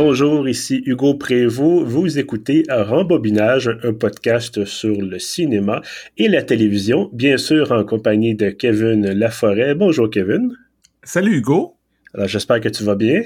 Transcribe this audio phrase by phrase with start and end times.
[0.00, 1.84] Bonjour, ici Hugo Prévost.
[1.84, 5.82] Vous écoutez Rembobinage, un podcast sur le cinéma
[6.16, 9.74] et la télévision, bien sûr en compagnie de Kevin Laforêt.
[9.74, 10.56] Bonjour Kevin.
[11.02, 11.74] Salut Hugo.
[12.14, 13.22] Alors j'espère que tu vas bien.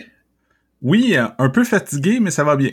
[0.80, 2.70] Oui, un peu fatigué, mais ça va bien.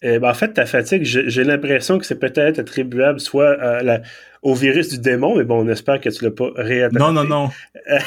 [0.00, 4.00] Eh ben, en fait, ta fatigue, j'ai l'impression que c'est peut-être attribuable soit à la,
[4.42, 6.98] au virus du démon, mais bon, on espère que tu l'as pas réadapté.
[6.98, 7.48] Non, non, non.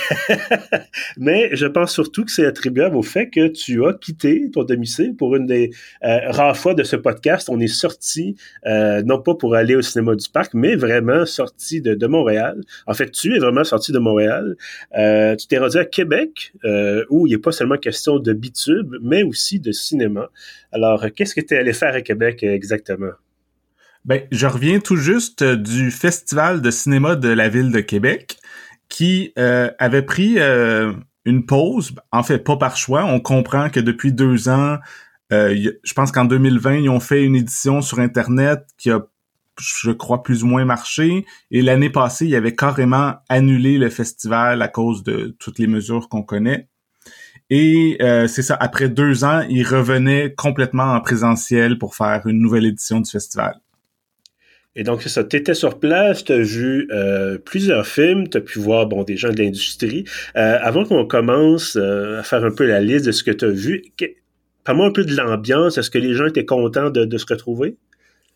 [1.17, 5.15] mais je pense surtout que c'est attribuable au fait que tu as quitté ton domicile
[5.15, 5.71] pour une des
[6.03, 7.47] euh, rares fois de ce podcast.
[7.49, 8.35] On est sorti,
[8.65, 12.59] euh, non pas pour aller au cinéma du parc, mais vraiment sorti de, de Montréal.
[12.85, 14.57] En fait, tu es vraiment sorti de Montréal.
[14.97, 16.51] Euh, tu t'es rendu à Québec,
[17.09, 20.29] où il n'est pas seulement question de bitube, mais aussi de cinéma.
[20.73, 23.11] Alors, qu'est-ce que tu es allé faire à Québec exactement?
[24.05, 28.37] Ben, je reviens tout juste euh, du Festival de cinéma de la ville de Québec
[28.87, 30.93] qui euh, avait pris euh,
[31.25, 33.03] une pause, en fait pas par choix.
[33.05, 34.77] On comprend que depuis deux ans,
[35.31, 39.01] je pense qu'en 2020, ils ont fait une édition sur Internet qui a,
[39.59, 41.25] je crois, plus ou moins marché.
[41.49, 46.09] Et l'année passée, ils avaient carrément annulé le festival à cause de toutes les mesures
[46.09, 46.69] qu'on connaît.
[47.49, 52.65] Et c'est ça, après deux ans, ils revenaient complètement en présentiel pour faire une nouvelle
[52.65, 53.59] édition du festival.
[54.75, 55.23] Et donc, c'est ça.
[55.23, 59.03] Tu étais sur place, tu as vu euh, plusieurs films, tu as pu voir bon,
[59.03, 60.03] des gens de l'industrie.
[60.35, 63.45] Euh, avant qu'on commence euh, à faire un peu la liste de ce que tu
[63.45, 63.83] as vu,
[64.65, 65.77] parle-moi un peu de l'ambiance.
[65.77, 67.77] Est-ce que les gens étaient contents de, de se retrouver?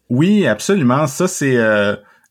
[0.10, 1.08] Oui, absolument.
[1.08, 1.58] Ça, c'est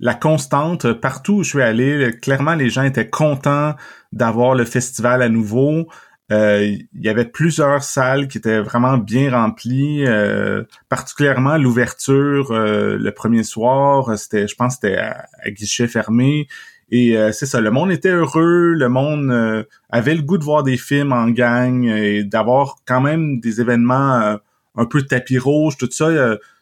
[0.00, 0.92] la constante.
[0.94, 3.74] Partout où je suis allé, clairement, les gens étaient contents
[4.12, 5.86] d'avoir le festival à nouveau.
[6.30, 12.98] Euh, il y avait plusieurs salles qui étaient vraiment bien remplies, euh, particulièrement l'ouverture euh,
[12.98, 16.46] le premier soir, c'était, je pense, c'était à, guichet fermé.
[16.90, 20.78] Et c'est ça, le monde était heureux, le monde avait le goût de voir des
[20.78, 24.38] films en gang et d'avoir quand même des événements
[24.74, 26.08] un peu tapis rouge, tout ça.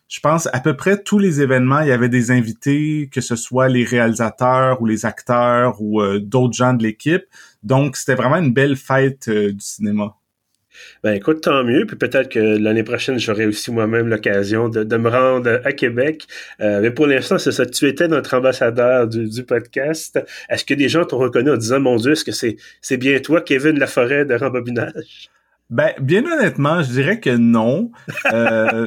[0.09, 3.37] Je pense à peu près tous les événements, il y avait des invités, que ce
[3.37, 7.25] soit les réalisateurs ou les acteurs ou d'autres gens de l'équipe.
[7.67, 10.15] Donc, c'était vraiment une belle fête euh, du cinéma.
[11.03, 11.85] Ben écoute, tant mieux.
[11.85, 16.27] Puis peut-être que l'année prochaine, j'aurai aussi moi-même l'occasion de, me rendre à Québec.
[16.61, 17.67] Euh, mais pour l'instant, c'est ça.
[17.67, 20.21] Tu étais notre ambassadeur du, podcast.
[20.49, 23.19] Est-ce que des gens t'ont reconnu en disant, mon Dieu, est-ce que c'est, c'est bien
[23.21, 25.31] toi, Kevin Laforêt de Rembobinage?
[25.69, 27.91] Ben, bien honnêtement, je dirais que non.
[28.33, 28.87] Euh,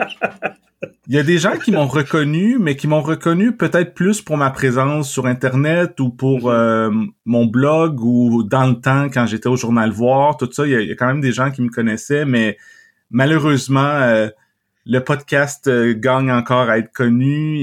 [1.07, 4.38] il y a des gens qui m'ont reconnu, mais qui m'ont reconnu peut-être plus pour
[4.38, 6.53] ma présence sur Internet ou pour mhm.
[6.53, 6.91] euh,
[7.25, 10.66] mon blog ou dans le temps quand j'étais au journal Voir, tout ça.
[10.66, 12.57] Il y, a, quand même des gens qui me connaissaient, mais
[13.09, 14.29] malheureusement, euh,
[14.85, 17.59] le podcast euh, gagne encore à être connu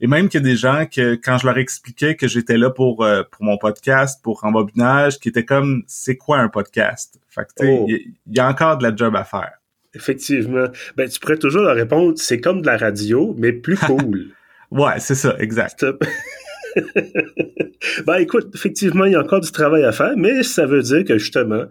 [0.00, 2.70] et, même qu'il y a des gens que quand je leur expliquais que j'étais là
[2.70, 7.18] pour pour mon podcast, pour Rembobinage, qui étaient comme c'est quoi un podcast?
[7.28, 7.86] Fait que oh.
[7.88, 9.52] il y a encore de la job à faire.
[9.96, 10.66] Effectivement.
[10.96, 14.30] Ben, tu pourrais toujours leur répondre, c'est comme de la radio, mais plus cool.
[14.70, 15.86] ouais, c'est ça, exact.
[18.06, 21.04] ben, écoute, effectivement, il y a encore du travail à faire, mais ça veut dire
[21.04, 21.64] que justement,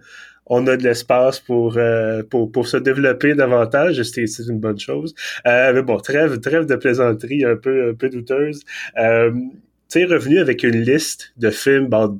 [0.48, 5.14] on a de l'espace pour, euh, pour, pour se développer davantage, c'est une bonne chose.
[5.48, 8.62] Euh, mais bon, trêve, trêve de plaisanterie un peu, un peu douteuse.
[8.98, 9.32] Euh,
[9.90, 12.20] tu es revenu avec une liste de films, bon,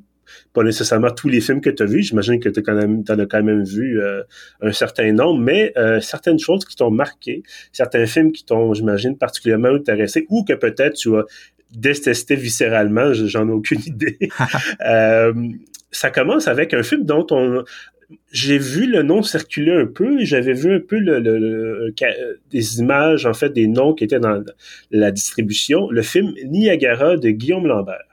[0.54, 2.04] pas nécessairement tous les films que tu as vus.
[2.04, 4.24] J'imagine que tu en as quand même vu euh,
[4.62, 9.18] un certain nombre, mais euh, certaines choses qui t'ont marqué, certains films qui t'ont, j'imagine,
[9.18, 11.26] particulièrement intéressé ou que peut-être tu as
[11.72, 14.18] détesté viscéralement, j'en ai aucune idée.
[14.86, 15.34] Euh,
[15.92, 17.64] ça commence avec un film dont on,
[18.32, 21.94] j'ai vu le nom circuler un peu et j'avais vu un peu le,
[22.52, 24.44] des images, en fait, des noms qui étaient dans
[24.92, 25.90] la distribution.
[25.90, 28.04] Le film Niagara de Guillaume Lambert.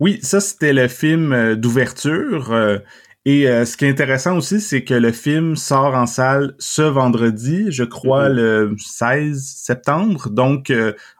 [0.00, 2.52] Oui, ça c'était le film euh, d'ouverture.
[2.52, 2.78] Euh,
[3.24, 6.82] et euh, ce qui est intéressant aussi, c'est que le film sort en salle ce
[6.82, 8.34] vendredi, je crois mm-hmm.
[8.34, 10.30] le 16 septembre.
[10.30, 10.72] Donc,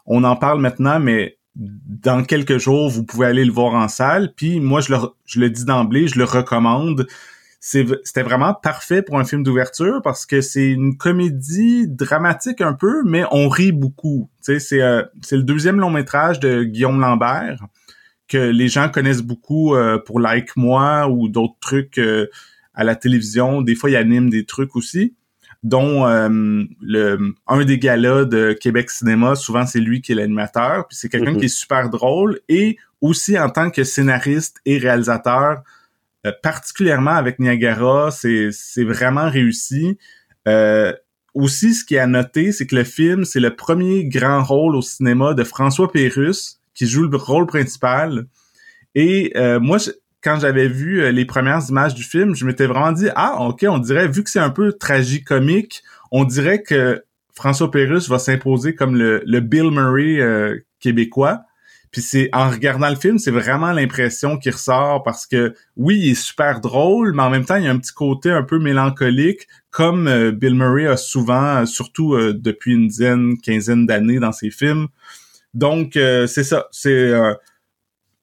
[0.06, 4.32] on en parle maintenant, mais dans quelques jours, vous pouvez aller le voir en salle.
[4.36, 7.06] Puis moi, je le, je le dis d'emblée, je le recommande.
[7.60, 13.02] C'était vraiment parfait pour un film d'ouverture parce que c'est une comédie dramatique un peu,
[13.04, 14.30] mais on rit beaucoup.
[14.40, 15.02] C'est euh,
[15.32, 17.58] le deuxième long métrage de Guillaume Lambert
[18.28, 22.28] que les gens connaissent beaucoup euh, pour Like Moi ou d'autres trucs euh,
[22.74, 23.62] à la télévision.
[23.62, 25.14] Des fois, il anime des trucs aussi,
[25.62, 26.28] dont euh,
[26.80, 29.34] le un des galas de Québec Cinéma.
[29.34, 30.86] Souvent, c'est lui qui est l'animateur.
[30.86, 31.38] Puis c'est quelqu'un mm-hmm.
[31.38, 35.62] qui est super drôle et aussi en tant que scénariste et réalisateur,
[36.42, 39.98] particulièrement avec Niagara, c'est vraiment réussi.
[41.34, 44.76] aussi, ce qui est à noter, c'est que le film, c'est le premier grand rôle
[44.76, 48.26] au cinéma de François Pérusse, qui joue le rôle principal.
[48.94, 49.78] Et euh, moi,
[50.22, 53.66] quand j'avais vu euh, les premières images du film, je m'étais vraiment dit ah ok,
[53.68, 55.82] on dirait vu que c'est un peu tragique-comique,
[56.12, 57.02] on dirait que
[57.34, 61.42] François Pérus va s'imposer comme le, le Bill Murray euh, québécois.
[61.90, 66.10] Puis c'est en regardant le film, c'est vraiment l'impression qui ressort parce que oui, il
[66.10, 68.58] est super drôle, mais en même temps, il y a un petit côté un peu
[68.58, 74.32] mélancolique, comme euh, Bill Murray a souvent, surtout euh, depuis une dizaine, quinzaine d'années dans
[74.32, 74.88] ses films.
[75.54, 76.68] Donc c'est ça.
[76.70, 77.10] C'est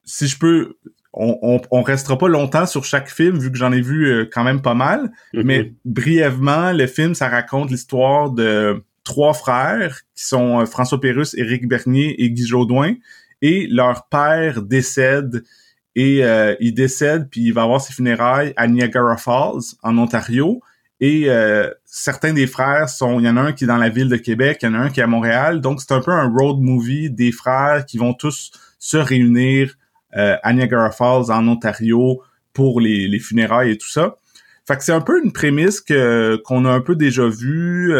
[0.04, 0.76] si je peux
[1.12, 4.62] on, on, restera pas longtemps sur chaque film vu que j'en ai vu quand même
[4.62, 5.42] pas mal, mm-hmm.
[5.42, 11.34] mais brièvement, le film ça raconte l'histoire de trois frères qui sont euh, François Pérus,
[11.38, 12.92] Éric Bernier et Guy Jodoin
[13.42, 15.44] et leur père décède
[15.94, 20.60] et euh, il décède puis il va avoir ses funérailles à Niagara Falls en Ontario
[21.00, 23.90] et euh, certains des frères sont il y en a un qui est dans la
[23.90, 26.00] ville de Québec, il y en a un qui est à Montréal donc c'est un
[26.00, 29.74] peu un road movie des frères qui vont tous se réunir
[30.12, 32.22] à Niagara Falls en Ontario
[32.54, 34.16] pour les, les funérailles et tout ça.
[34.66, 37.92] Fait que c'est un peu une prémisse que qu'on a un peu déjà vue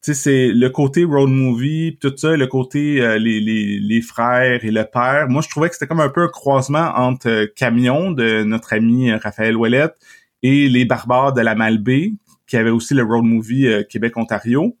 [0.00, 4.64] sais, c'est le côté road movie, tout ça, le côté euh, les, les, les, frères
[4.64, 5.28] et le père.
[5.28, 8.72] Moi, je trouvais que c'était comme un peu un croisement entre euh, Camion de notre
[8.72, 9.94] ami euh, Raphaël Ouellette
[10.42, 12.12] et Les Barbares de la Malbaie,
[12.46, 14.76] qui avait aussi le road movie Québec-Ontario.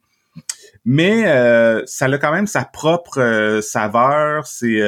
[0.86, 1.24] Mais
[1.84, 4.46] ça a quand même sa propre saveur.
[4.46, 4.80] C'est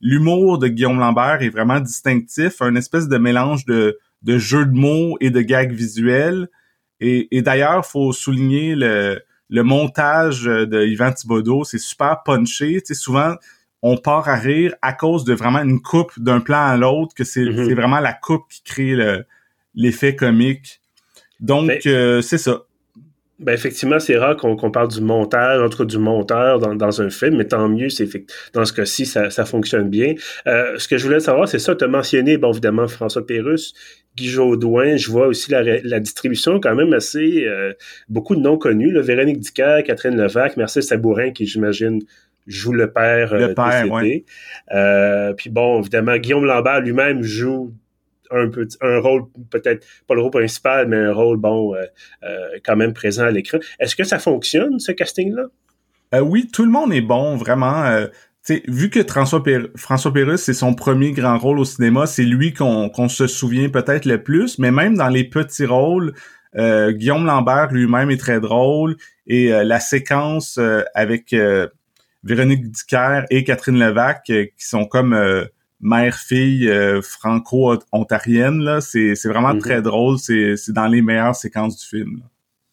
[0.00, 4.76] l'humour de Guillaume Lambert est vraiment distinctif, un espèce de mélange de, de jeux de
[4.76, 6.48] mots et de gags visuels.
[6.98, 12.80] Et, et d'ailleurs, faut souligner le, le montage de Yvan Thibodeau, c'est super punché.
[12.80, 13.34] Tu sais, souvent,
[13.82, 17.24] on part à rire à cause de vraiment une coupe d'un plan à l'autre, que
[17.24, 17.74] c'est mm-hmm.
[17.74, 19.22] vraiment la coupe qui crée
[19.74, 20.80] l'effet comique.
[21.40, 22.62] Donc, ben euh, c'est ça.
[23.38, 27.00] Ben effectivement, c'est rare qu'on parle du montage, en tout cas du monteur dans, dans
[27.00, 28.08] un film, mais tant mieux, c'est
[28.52, 30.14] dans ce cas-ci, ça, ça, fonctionne bien.
[30.48, 33.74] Euh, ce que je voulais savoir, c'est ça, tu as mentionné, bon, évidemment, François Pérus,
[34.16, 37.72] Guy Jodoin, je vois aussi la, la distribution quand même assez, euh,
[38.08, 42.00] beaucoup de noms connus, là, Véronique Dicker, Catherine Levac, Merci Sabourin, qui j'imagine
[42.48, 43.86] joue le père, le euh, père
[44.74, 47.72] euh, puis bon, évidemment, Guillaume Lambert lui-même joue
[48.30, 51.82] un rôle peut-être pas le rôle principal mais un rôle bon euh,
[52.24, 53.58] euh, quand même présent à l'écran.
[53.78, 55.44] Est-ce que ça fonctionne ce casting là
[56.14, 58.06] euh, Oui, tout le monde est bon vraiment.
[58.66, 59.00] vu que
[59.76, 64.04] François, Pérus, c'est son premier grand rôle au cinéma, c'est lui qu'on se souvient peut-être
[64.04, 66.14] le plus, mais même dans les petits rôles,
[66.56, 68.96] Guillaume Lambert lui-même est très drôle
[69.26, 70.58] et la séquence
[70.94, 71.34] avec
[72.24, 75.14] Véronique Dicker et Catherine Levac qui sont comme
[75.80, 78.60] mère-fille euh, franco-ontarienne.
[78.60, 79.60] Là, c'est, vraiment mhm.
[79.60, 80.18] très drôle.
[80.18, 82.22] C'est, dans les meilleures séquences du film.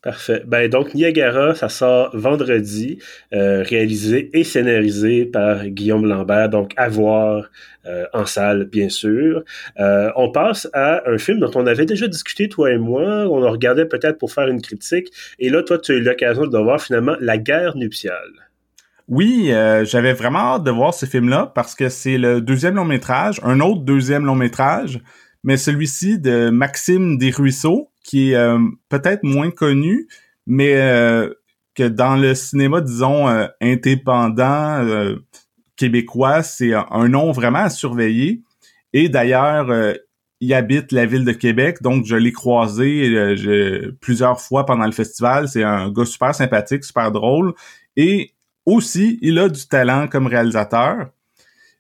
[0.02, 0.44] Parfait.
[0.46, 3.00] Ben donc Niagara, ça sort vendredi,
[3.34, 7.50] euh, réalisé et scénarisé par Guillaume Lambert, donc à voir
[7.88, 9.44] euh, en salle, bien sûr.
[9.80, 13.25] on passe à un film dont on avait déjà discuté, toi et moi.
[13.31, 15.12] On en regardait peut-être pour faire une critique.
[15.40, 18.44] Et là, toi, tu as eu l'occasion de voir finalement La guerre nuptiale.
[19.07, 22.86] Oui, euh, j'avais vraiment hâte de voir ce film-là parce que c'est le deuxième long
[22.86, 25.00] métrage, un autre deuxième long métrage,
[25.44, 28.57] mais celui-ci de Maxime Desruisseaux, qui est euh,
[28.90, 30.07] peut-être moins connu,
[30.48, 31.30] mais euh,
[31.75, 33.28] que dans le cinéma, disons,
[33.62, 34.84] indépendant
[35.75, 38.42] québécois, c'est un, nom vraiment à surveiller.
[38.94, 39.68] Et d'ailleurs,
[40.39, 43.36] il habite la ville de Québec, donc je l'ai croisé
[44.00, 45.50] plusieurs fois pendant le festival.
[45.50, 47.53] C'est un gars super sympathique, super drôle.
[47.98, 48.35] Et
[48.65, 51.10] aussi, il a du talent comme réalisateur.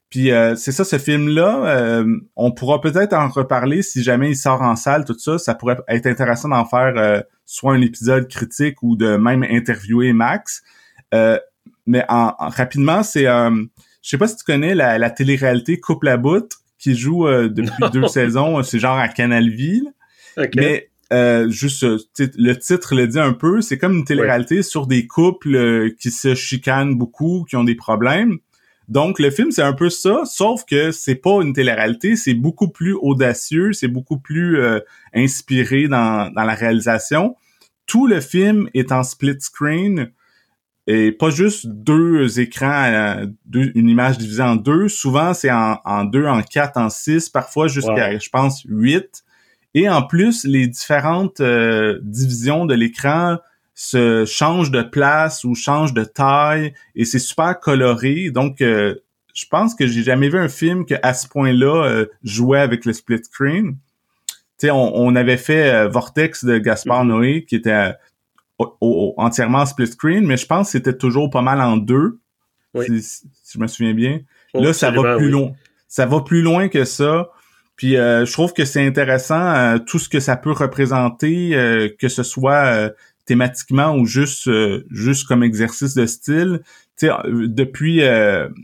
[0.09, 4.35] Puis euh, c'est ça, ce film-là, euh, on pourra peut-être en reparler si jamais il
[4.35, 5.37] sort en salle, tout ça.
[5.37, 10.13] Ça pourrait être intéressant d'en faire euh, soit un épisode critique ou de même interviewer
[10.13, 10.63] Max.
[11.11, 13.67] mais en, rapidement, c'est, je
[14.09, 18.07] sais pas si tu connais la, la télé-réalité Couple à bout qui joue depuis deux
[18.07, 18.61] saisons.
[18.63, 19.91] C'est genre à Canal Ville.
[20.55, 24.87] Mais euh, juste euh, le titre le dit un peu, c'est comme une télé-réalité sur
[24.87, 28.39] des couples euh, qui se chicanent beaucoup, qui ont des problèmes.
[28.87, 32.69] Donc le film c'est un peu ça, sauf que c'est pas une télé-réalité, c'est beaucoup
[32.69, 34.59] plus audacieux, c'est beaucoup plus
[35.13, 37.35] inspiré dans, dans la réalisation.
[37.87, 40.11] Tout le film est en split screen
[40.85, 44.87] et pas juste deux écrans, deux, une image divisée en deux.
[44.87, 49.24] Souvent c'est en, en deux, en quatre, en six, parfois jusqu'à je pense huit.
[49.75, 53.37] Et en plus, les différentes euh, divisions de l'écran
[53.73, 58.31] se changent de place ou changent de taille et c'est super coloré.
[58.31, 58.95] Donc, euh,
[59.33, 62.85] je pense que j'ai jamais vu un film que à ce point-là euh, jouait avec
[62.85, 63.75] le split screen.
[64.57, 67.07] Tu sais, on, avait fait Vortex de Gaspard mm-hmm.
[67.09, 67.91] Noé qui était
[68.57, 72.19] entièrement split screen, mais je pense que c'était toujours pas mal en deux,
[72.79, 74.21] si, je me souviens bien.
[74.53, 75.51] Oh, Là, ça va plus loin.
[75.89, 77.29] Ça va plus loin que ça.
[77.75, 81.89] Puis euh, je trouve que c'est intéressant euh, tout ce que ça peut représenter, euh,
[81.99, 82.91] que ce soit
[83.25, 84.49] thématiquement ou juste
[84.91, 86.61] juste comme exercice de style.
[86.97, 88.01] Tu sais, depuis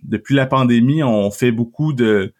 [0.04, 2.34] depuis la pandémie, on fait beaucoup de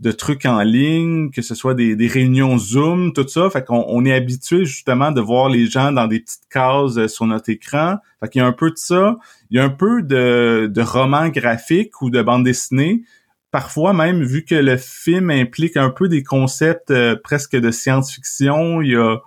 [0.00, 3.50] de trucs en ligne, que ce soit des, des réunions Zoom, tout ça.
[3.50, 7.26] Fait qu'on on est habitué justement de voir les gens dans des petites cases sur
[7.26, 7.96] notre écran.
[8.20, 9.16] Fait qu'il y a un peu de ça.
[9.50, 13.02] Il y a un peu de, de romans graphiques ou de bande dessinée.
[13.50, 18.82] Parfois même, vu que le film implique un peu des concepts euh, presque de science-fiction,
[18.82, 19.20] il y a,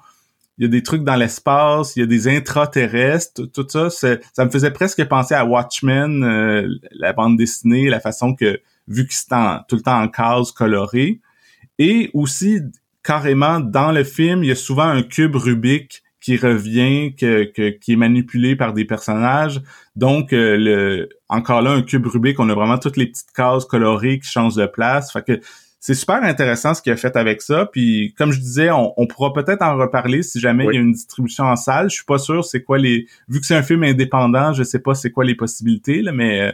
[0.68, 5.04] des trucs dans l'espace, il y a des intraterrestres, tout, ça, ça me faisait presque
[5.06, 9.36] penser à Watchmen, euh, la bande dessinée, la façon que vu que c'est
[9.68, 11.20] tout le temps en cases colorées.
[11.80, 12.60] Et aussi,
[13.04, 17.94] carrément, dans le film, il y a souvent un cube Rubik qui revient, que, qui
[17.94, 19.62] est manipulé par des personnages.
[19.96, 23.66] Donc, euh, le, encore là, un cube Rubik, on a vraiment toutes les petites cases
[23.66, 25.12] colorées qui changent de place.
[25.12, 25.40] Fait que
[25.80, 27.66] c'est super intéressant ce qu'il a fait avec ça.
[27.66, 30.92] Puis, comme je disais, on, pourra peut-être en reparler si jamais il y a une
[30.92, 31.90] distribution en salle.
[31.90, 33.08] Je suis pas sûr c'est quoi les...
[33.30, 36.42] Vu que c'est un film indépendant, je sais pas c'est quoi les possibilités, là, mais
[36.42, 36.52] euh,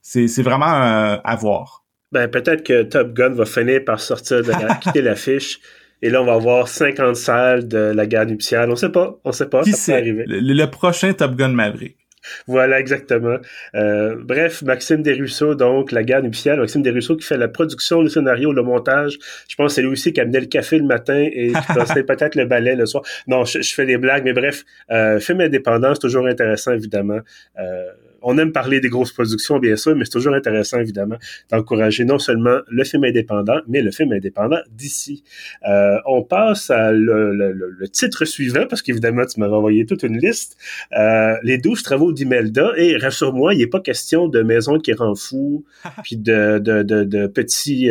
[0.00, 1.84] c'est vraiment euh, à voir.
[2.12, 5.60] Ben, peut-être que Top Gun va finir par sortir de la, quitter l'affiche.
[6.00, 8.70] Et là, on va avoir 50 salles de la guerre nuptiale.
[8.70, 9.18] On sait pas.
[9.24, 9.64] On sait pas.
[9.64, 10.24] ça peut arriver.
[10.26, 11.96] Le, prochain Top Gun Maverick.
[12.46, 13.36] Voilà, exactement.
[13.74, 16.60] Euh, bref, Maxime Desruisseaux, donc, La guerre nuptiale.
[16.60, 19.18] Maxime Desruisseaux qui fait la production, le scénario, le montage.
[19.48, 22.02] Je pense que c'est lui aussi qui amenait le café le matin et qui passait
[22.04, 23.02] peut-être le balai le soir.
[23.26, 27.20] Non, je, fais des blagues, mais bref, euh, film indépendant, c'est toujours intéressant, évidemment.
[27.58, 27.90] Euh,
[28.22, 31.16] on aime parler des grosses productions, bien sûr, mais c'est toujours intéressant, évidemment,
[31.50, 35.24] d'encourager non seulement le film indépendant, mais le film indépendant d'ici.
[35.68, 40.56] Euh, on passe à le, titre suivant, parce qu'évidemment, tu m'avais envoyé toute une liste.
[40.96, 42.72] Euh, les douze travaux d'Imelda.
[42.76, 45.64] Et rassure-moi, il n'est pas question de maison qui rend fou,
[46.02, 47.90] puis de, de, de, petits...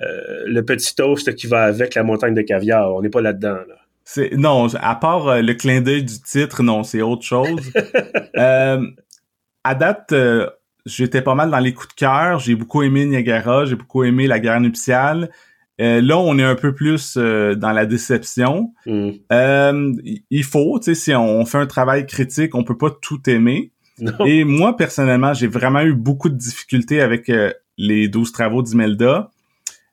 [0.00, 2.94] Euh, le petit toast qui va avec la montagne de caviar.
[2.94, 3.74] On n'est pas là-dedans, là.
[4.32, 7.72] Non, à part le clin d'œil du titre, non, c'est autre chose.
[8.36, 8.80] euh,
[9.68, 10.48] à date, euh,
[10.86, 12.38] j'étais pas mal dans les coups de cœur.
[12.38, 15.30] J'ai beaucoup aimé Niagara, j'ai beaucoup aimé la guerre nuptiale.
[15.78, 18.72] Euh, là, on est un peu plus euh, dans la déception.
[18.86, 19.92] Mm.
[20.30, 23.70] il faut, tu sais, si on fait un travail critique, on peut pas tout aimer.
[24.24, 27.30] Et moi, personnellement, j'ai vraiment eu beaucoup de difficultés avec
[27.76, 29.30] les 12 travaux d'Imelda.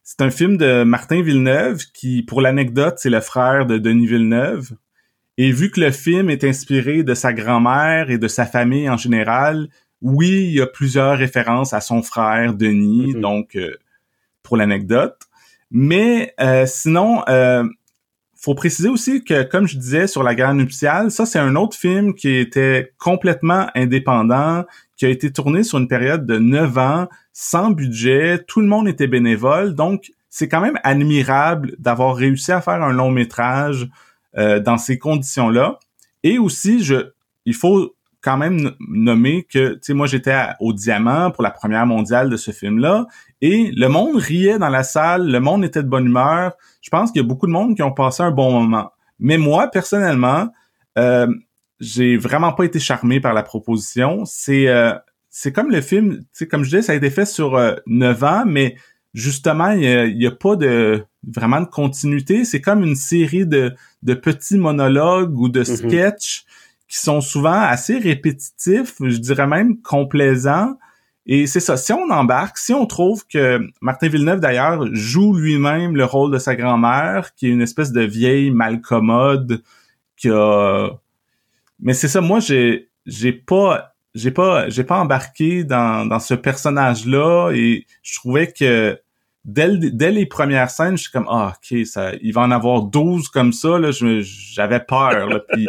[0.04, 4.74] C'est un film de Martin Villeneuve qui, pour l'anecdote, c'est le frère de Denis Villeneuve.
[5.38, 8.98] Et vu que le film est inspiré de sa grand-mère et de sa famille en
[8.98, 9.68] général,
[10.02, 13.20] oui, il y a plusieurs références à son frère Denis, mm-hmm.
[13.20, 13.76] donc euh,
[14.44, 15.18] pour l'anecdote.
[15.72, 17.66] Mais euh, sinon, euh,
[18.36, 21.76] faut préciser aussi que, comme je disais sur la guerre nuptiale, ça c'est un autre
[21.76, 24.66] film qui était complètement indépendant,
[24.96, 28.88] qui a été tourné sur une période de neuf ans, sans budget, tout le monde
[28.88, 33.90] était bénévole, donc c'est quand même admirable d'avoir réussi à faire un long métrage
[34.38, 35.80] euh, dans ces conditions-là.
[36.24, 37.12] Et aussi, je,
[37.46, 41.86] il faut quand même nommer que, tu sais, moi j'étais au Diamant pour la première
[41.86, 43.06] mondiale de ce film-là,
[43.42, 46.54] et le monde riait dans la salle, le monde était de bonne humeur.
[46.82, 48.92] Je pense qu'il y a beaucoup de monde qui ont passé un bon moment.
[49.20, 50.48] Mais moi, personnellement,
[50.98, 51.28] euh,
[51.80, 54.24] j'ai vraiment pas été charmé par la proposition.
[54.26, 54.94] C'est euh,
[55.30, 57.76] c'est comme le film, tu sais, comme je disais, ça a été fait sur euh,
[57.88, 58.76] 9 ans, mais
[59.16, 62.44] justement, il n'y a, pas de vraiment de continuité.
[62.44, 65.66] C'est comme une série de, de petits monologues ou de mhm.
[65.66, 66.46] sketchs
[66.88, 70.78] qui sont souvent assez répétitifs, je dirais même complaisants.
[71.26, 75.96] Et c'est ça, si on embarque, si on trouve que Martin Villeneuve d'ailleurs joue lui-même
[75.96, 79.64] le rôle de sa grand-mère, qui est une espèce de vieille malcommode,
[80.18, 80.90] qui a...
[81.80, 86.34] Mais c'est ça, moi j'ai j'ai pas j'ai pas j'ai pas embarqué dans, dans ce
[86.36, 88.98] personnage là et je trouvais que
[89.46, 93.30] dès, les premières scènes, je suis comme ah ok ça il va en avoir 12
[93.30, 95.68] comme ça là j'avais peur là, puis,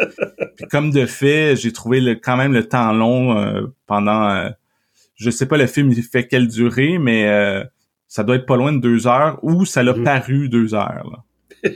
[0.71, 4.49] comme de fait j'ai trouvé le, quand même le temps long euh, pendant euh,
[5.15, 7.63] je sais pas le film il fait quelle durée mais euh,
[8.09, 10.05] ça doit être pas loin de deux heures ou ça l'a mm.
[10.05, 11.23] paru deux heures là.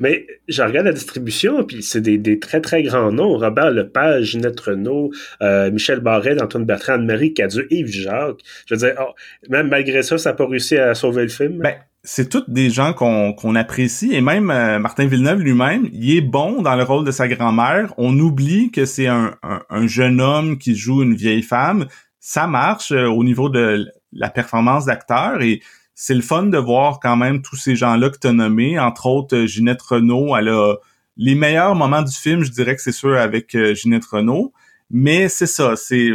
[0.00, 3.36] Mais je regarde la distribution, puis c'est des, très, très grands noms.
[3.36, 8.40] Robert Lepage, Ginette euh, Michel Barret, Antoine Bertrand, Anne-Marie Cadieux, Yves Jacques.
[8.66, 9.12] Je veux dire, oh,
[9.48, 11.58] même malgré ça, ça n'a pas réussi à sauver le film.
[11.58, 11.74] Ben,
[12.04, 16.60] c'est tous des gens qu'on apprécie, et même euh, Martin Villeneuve lui-même, il est bon
[16.60, 17.94] dans le rôle de sa grand-mère.
[17.96, 21.86] On oublie que c'est un, un, jeune homme qui joue une vieille femme.
[22.18, 25.60] Ça marche euh, au niveau de la performance d'acteur, et
[25.94, 29.06] c'est le fun de voir quand même tous ces gens-là que tu as nommés, entre
[29.06, 30.76] autres euh, Ginette Renault, elle a
[31.16, 34.52] les meilleurs moments du film, je dirais que c'est sûr avec euh, Ginette Renault,
[34.90, 36.10] mais c'est ça, c'est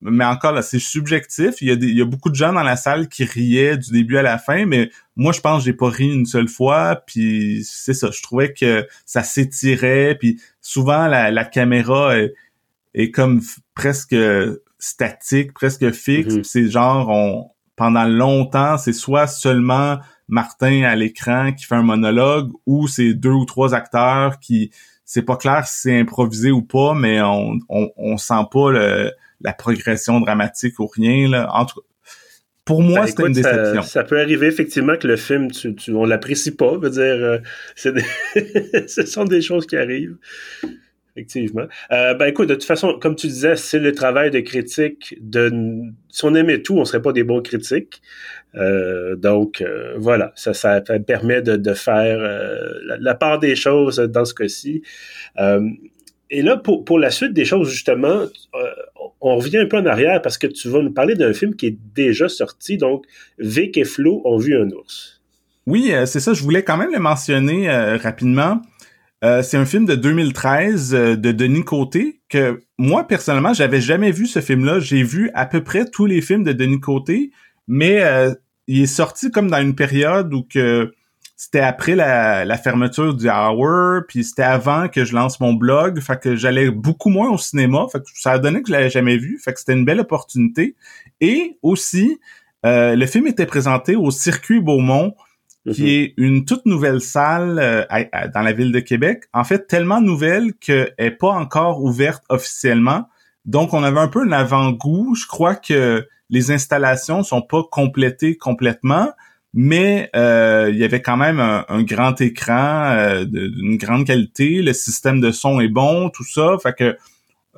[0.00, 1.60] mais encore là, c'est subjectif.
[1.60, 3.90] Il y, a il y a beaucoup de gens dans la salle qui riaient du
[3.90, 7.02] début à la fin, mais moi, je pense que j'ai pas ri une seule fois.
[7.06, 10.16] Puis c'est ça, je trouvais que ça s'étirait.
[10.18, 12.14] Puis souvent, la, caméra
[12.94, 13.42] est, comme
[13.74, 14.14] presque
[14.78, 16.34] statique, presque fixe.
[16.34, 16.44] Mm-hmm.
[16.44, 22.50] C'est genre, on, pendant longtemps, c'est soit seulement Martin à l'écran qui fait un monologue
[22.66, 24.70] ou c'est deux ou trois acteurs qui
[25.04, 29.12] c'est pas clair si c'est improvisé ou pas, mais on, on, on sent pas le,
[29.40, 31.30] la progression dramatique ou rien.
[31.30, 31.48] Là.
[31.54, 31.80] En tout
[32.68, 33.80] pour moi, ben, c'était une déception.
[33.80, 36.76] Ça, peut arriver effectivement que le film, tu, tu on l'apprécie pas.
[36.76, 37.38] Veut dire, euh,
[38.86, 40.18] ce sont des choses qui arrivent.
[41.18, 41.66] Effectivement.
[41.90, 45.16] Euh, ben écoute, de toute façon, comme tu disais, c'est le travail de critique.
[45.20, 45.50] De,
[46.08, 48.00] si on aimait tout, on serait pas des bons critiques.
[48.54, 52.18] Euh, donc euh, voilà, ça, permet de, faire
[53.00, 54.82] la, part des choses dans ce cas-ci.
[56.30, 58.26] et là, pour, pour la suite des choses, justement,
[59.20, 61.66] on revient un peu en arrière parce que tu vas nous parler d'un film qui
[61.66, 62.76] est déjà sorti.
[62.76, 63.06] Donc,
[63.40, 65.20] Vic et Flo ont vu un ours.
[65.66, 66.32] Oui, c'est ça.
[66.32, 68.62] Je voulais quand même le mentionner rapidement.
[69.24, 74.26] Euh, c'est un film de 2013 de Denis Côté que moi personnellement j'avais jamais vu
[74.26, 74.78] ce film-là.
[74.80, 77.32] J'ai vu à peu près tous les films de Denis Côté,
[77.66, 78.02] mais
[78.68, 80.92] il est sorti comme dans une période où que
[81.38, 86.20] c'était après la, fermeture du Hour, puis c'était avant que je lance mon blog, fait
[86.20, 89.16] que j'allais beaucoup moins au cinéma, fait que ça a donné que je l'avais jamais
[89.16, 90.74] vu, fait que c'était une belle opportunité.
[91.20, 92.18] Et aussi,
[92.66, 95.14] euh, le film était présenté au Circuit Beaumont,
[95.72, 97.84] qui est une toute nouvelle salle euh,
[98.34, 99.24] dans la ville de Québec.
[99.32, 103.08] En fait, tellement nouvelle qu'elle n'est pas encore ouverte officiellement.
[103.44, 105.14] Donc, on avait un peu un avant-goût.
[105.14, 109.10] Je crois que les installations sont pas complétées complètement,
[109.54, 114.72] mais euh, il y avait quand même un, grand écran euh, d'une grande qualité, le
[114.72, 116.96] système de son est bon, tout ça, fait que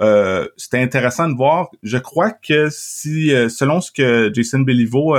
[0.01, 1.69] euh, c'était intéressant de voir.
[1.83, 5.17] Je crois que si, selon ce que Jason Bellivo,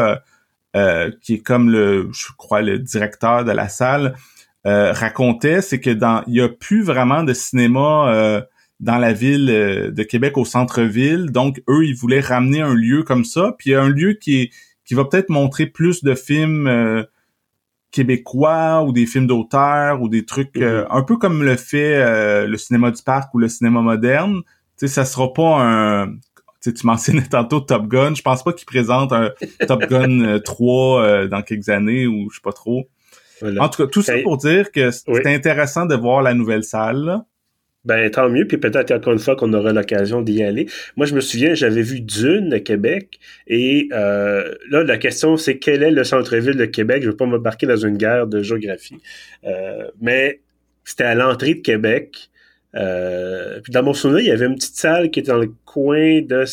[1.21, 4.15] qui est comme le, je crois, le directeur de la salle,
[4.63, 8.45] racontait, c'est que dans, il y a plus vraiment de cinéma
[8.79, 13.25] dans la ville de Québec au centre-ville, donc eux, ils voulaient ramener un lieu comme
[13.25, 14.51] ça, puis un lieu qui est
[14.91, 17.03] qui va peut-être montrer plus de films euh,
[17.91, 20.97] québécois ou des films d'auteur ou des trucs euh, mm-hmm.
[20.97, 24.41] un peu comme le fait euh, le cinéma du parc ou le cinéma moderne.
[24.77, 26.13] Tu sais, ça sera pas un
[26.61, 28.15] tu, mentionnais tantôt Top Gun.
[28.15, 29.31] Je pense pas qu'il présente un
[29.67, 32.87] Top Gun 3 dans quelques années ou je sais pas trop.
[33.59, 37.23] En tout cas, tout ça pour dire que c'était intéressant de voir la nouvelle salle.
[37.83, 40.67] Ben, tant mieux, puis peut-être encore une fois qu'on aura l'occasion d'y aller.
[40.97, 45.57] Moi, je me souviens, j'avais vu Dune à Québec, et euh, là, la question, c'est
[45.57, 47.01] quel est le centre-ville de Québec?
[47.01, 49.01] Je ne veux pas m'embarquer dans une guerre de géographie.
[49.45, 50.41] Euh, mais
[50.83, 52.29] c'était à l'entrée de Québec.
[52.75, 55.51] Euh, puis dans mon souvenir, il y avait une petite salle qui était dans le
[55.65, 56.45] coin de,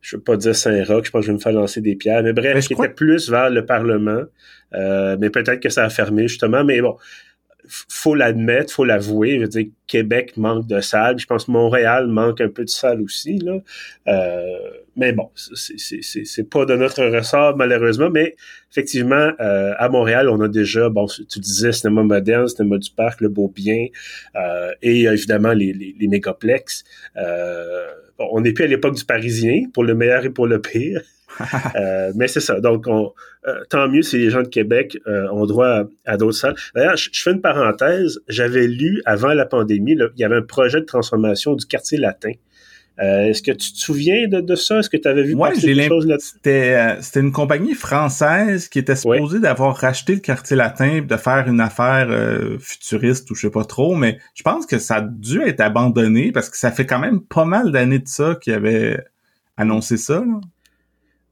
[0.00, 2.22] je veux pas dire Saint-Roch, je pense que je vais me faire lancer des pierres,
[2.22, 4.22] mais bref, qui était plus vers le Parlement.
[4.72, 6.64] mais peut-être que ça a fermé, justement.
[6.64, 6.96] Mais bon,
[7.68, 9.36] faut l'admettre, faut l'avouer.
[9.36, 11.18] Je veux dire, Québec manque de salles.
[11.18, 13.38] Je pense que Montréal manque un peu de salles aussi.
[13.38, 13.58] Là.
[14.08, 18.10] Euh, mais bon, c'est pas de notre ressort malheureusement.
[18.10, 18.36] Mais
[18.70, 23.20] effectivement, euh, à Montréal, on a déjà, bon, tu disais cinéma moderne, cinéma du parc,
[23.20, 23.86] le beau bien,
[24.36, 26.08] euh, et évidemment les, les, les
[28.18, 31.02] on n'est plus à l'époque du Parisien, pour le meilleur et pour le pire.
[31.76, 32.60] Euh, mais c'est ça.
[32.60, 33.12] Donc, on,
[33.46, 36.54] euh, tant mieux si les gens de Québec euh, ont droit à, d'autres salles.
[36.74, 38.20] D'ailleurs, je, fais une parenthèse.
[38.28, 42.32] J'avais lu avant la pandémie, il y avait un projet de transformation du quartier latin.
[42.98, 44.78] Est-ce que tu te souviens de, ça?
[44.78, 48.78] Est-ce que tu avais vu ouais, quelque chose là C'était, c'était une compagnie française qui
[48.78, 52.08] était supposée d'avoir racheté le quartier latin de faire une affaire
[52.58, 56.32] futuriste ou je sais pas trop, mais je pense que ça a dû être abandonné
[56.32, 59.04] parce que ça fait quand même pas mal d'années de ça qu'ils avaient
[59.56, 60.20] annoncé ça.
[60.20, 60.40] Là.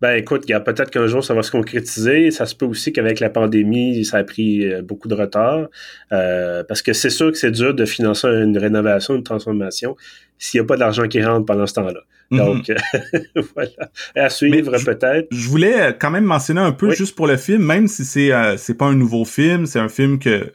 [0.05, 2.31] Ben écoute, il y a peut-être qu'un jour ça va se concrétiser.
[2.31, 5.69] Ça se peut aussi qu'avec la pandémie, ça a pris euh, beaucoup de retard.
[6.13, 9.97] Euh, parce que c'est sûr que c'est dur de financer une rénovation, une transformation,
[10.39, 12.01] s'il n'y a pas d'argent qui rentre pendant ce temps-là.
[12.31, 12.39] Mhm.
[12.39, 12.73] Donc
[13.55, 13.91] voilà.
[14.17, 15.29] À suivre peut-être.
[15.31, 18.57] Je voulais quand même mentionner un peu juste pour le film, même si c'est euh,
[18.57, 20.53] c'est pas un nouveau film, c'est un film que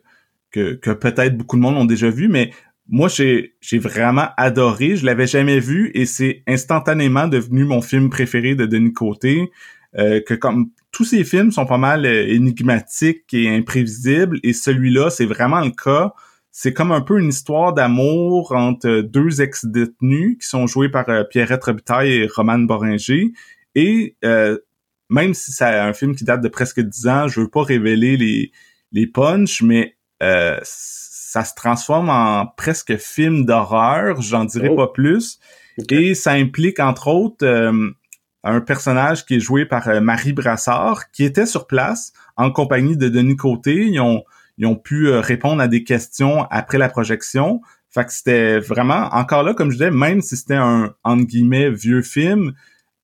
[0.51, 2.51] que, que peut-être beaucoup de monde ont déjà vu, mais
[2.91, 4.95] moi, j'ai, j'ai vraiment adoré.
[4.95, 9.51] Je l'avais jamais vu et c'est instantanément devenu mon film préféré de Denis Côté.
[9.97, 15.09] Euh, que comme tous ces films sont pas mal euh, énigmatiques et imprévisibles et celui-là,
[15.09, 16.13] c'est vraiment le cas.
[16.51, 21.23] C'est comme un peu une histoire d'amour entre deux ex-détenus qui sont joués par euh,
[21.23, 23.31] Pierrette Robitaille et Romane Boringer.
[23.75, 24.15] Et
[25.09, 28.17] même si c'est un film qui date de presque dix ans, je veux pas révéler
[28.17, 28.51] les,
[28.91, 34.75] les punchs, mais ça se transforme en presque film d'horreur, j'en dirais oh.
[34.75, 35.39] pas plus.
[35.91, 37.91] Et ça implique entre autres euh,
[38.43, 43.09] un personnage qui est joué par Marie Brassard, qui était sur place en compagnie de
[43.09, 43.85] Denis Côté.
[43.85, 44.23] Ils ont,
[44.59, 47.61] ils ont pu répondre à des questions après la projection.
[47.89, 51.71] Fait que c'était vraiment, encore là, comme je disais, même si c'était un, entre guillemets,
[51.71, 52.53] vieux film,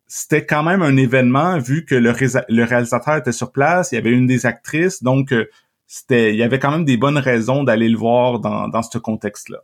[0.08, 2.14] c'était quand même un événement vu que le,
[2.50, 5.46] le, réalisateur était sur place, il y avait une des actrices, donc euh,
[5.88, 8.98] c'était, il y avait quand même des bonnes raisons d'aller le voir dans, dans ce
[8.98, 9.60] contexte-là.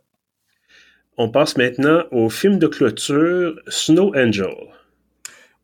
[1.18, 4.54] On passe maintenant au film de clôture Snow Angel.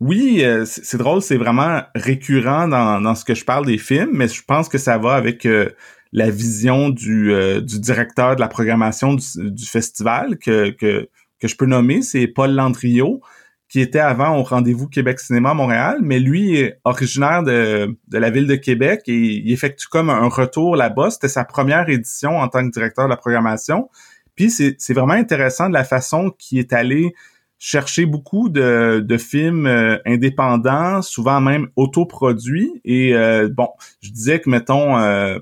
[0.00, 4.10] Oui, euh, c'est drôle, c'est vraiment récurrent dans, dans ce que je parle des films,
[4.12, 5.70] mais je pense que ça va avec euh,
[6.12, 11.56] la vision du, du directeur de la programmation du, du festival que, que, que je
[11.56, 13.20] peux nommer, c'est Paul Landriot
[13.68, 18.18] qui était avant au rendez-vous Québec Cinéma à Montréal, mais lui est originaire de, de
[18.18, 21.10] la ville de Québec et il effectue comme un retour là-bas.
[21.10, 23.90] C'était sa première édition en tant que directeur de la programmation.
[24.34, 27.12] Puis c'est vraiment intéressant de la façon qu'il est allé
[27.58, 32.80] chercher beaucoup de, de films euh, indépendants, souvent même autoproduits.
[32.84, 33.68] Et euh, bon,
[34.00, 35.40] je disais que, mettons, euh,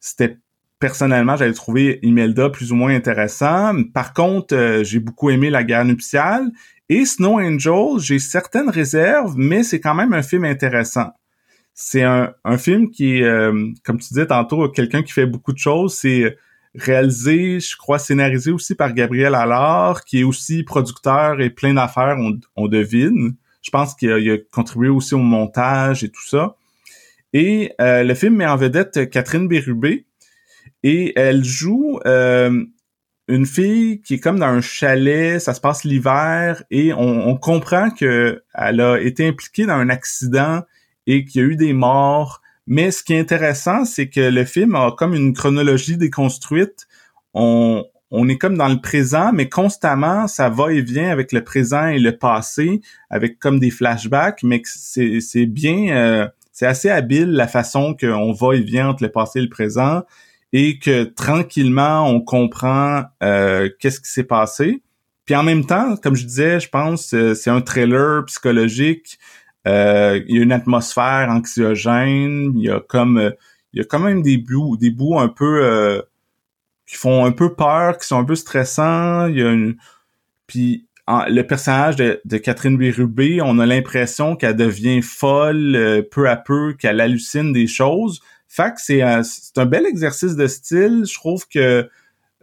[0.00, 0.38] c'était
[0.78, 3.74] personnellement, j'avais trouvé Imelda plus ou moins intéressant.
[3.92, 6.50] Par contre, j'ai beaucoup aimé La guerre nuptiale
[6.88, 11.10] et Snow Angel, j'ai certaines réserves, mais c'est quand même un film intéressant.
[11.72, 15.94] C'est un, film qui euh, comme tu disais tantôt, quelqu'un qui fait beaucoup de choses.
[15.94, 16.36] C'est
[16.74, 22.16] réalisé, je crois, scénarisé aussi par Gabriel Allard, qui est aussi producteur et plein d'affaires,
[22.56, 23.36] on, devine.
[23.62, 26.56] Je pense qu'il a, contribué aussi au montage et tout ça.
[27.32, 30.06] Et euh, le film met en vedette Catherine Bérubé,
[30.82, 32.64] et elle joue euh,
[33.28, 37.90] une fille qui est comme dans un chalet, ça se passe l'hiver et on, comprend
[37.90, 40.62] que elle a été impliquée dans un accident
[41.06, 42.40] et qu'il y a eu des morts.
[42.66, 46.86] Mais ce qui est intéressant, c'est que le film a comme une chronologie déconstruite.
[47.34, 51.44] On, on est comme dans le présent, mais constamment, ça va et vient avec le
[51.44, 56.28] présent et le passé, avec comme des flashbacks, mais c'est bien, euh,
[56.60, 60.02] c'est assez habile la façon qu'on va et vient entre le passé et le présent
[60.52, 64.82] et que tranquillement on comprend euh, qu'est-ce qui s'est passé.
[65.24, 69.18] Puis en même temps, comme je disais, je pense euh, c'est un trailer psychologique.
[69.66, 72.52] Euh, il y a une atmosphère anxiogène.
[72.54, 73.32] Il y a comme
[73.72, 76.04] il y a quand même des bouts des bouts un peu
[76.84, 79.28] qui font un peu peur, qui sont un peu stressants.
[79.28, 79.76] Il y a une
[80.46, 80.89] puis
[81.28, 87.00] le personnage de, Catherine Bérubé, on a l'impression qu'elle devient folle peu à peu, qu'elle
[87.00, 88.20] hallucine des choses.
[88.48, 91.04] Fait que c'est un, bel exercice de style.
[91.08, 91.88] Je trouve que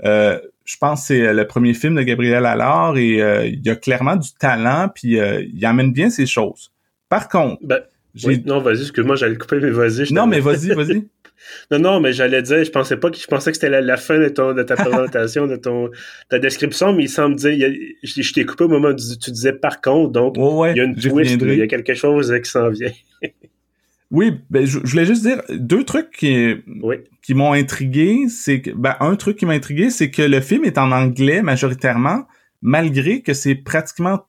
[0.05, 3.69] euh, je pense que c'est le premier film de Gabriel Allard et euh, il y
[3.69, 6.71] a clairement du talent puis euh, il amène bien ses choses.
[7.09, 7.81] Par contre, ben,
[8.45, 10.11] non, vas-y, excuse-moi, j'allais couper, mais vas-y.
[10.13, 11.07] Non, mais vas-y, vas-y.
[11.71, 14.19] non, non, mais j'allais dire, je pensais pas que je pensais que c'était la, fin
[14.19, 15.89] de ton de ta présentation, de ton
[16.29, 17.53] ta description, mais il semble dire,
[18.03, 20.95] je, t'ai coupé au moment où tu, disais par contre, donc il y a une
[20.95, 22.91] twist, il y a quelque chose qui s'en vient.
[24.09, 26.55] Oui, ben, je, voulais juste dire deux trucs qui,
[27.21, 28.27] qui m'ont intrigué.
[28.29, 31.41] C'est que, ben, un truc qui m'a intrigué, c'est que le film est en anglais
[31.41, 32.25] majoritairement,
[32.61, 34.25] malgré que c'est pratiquement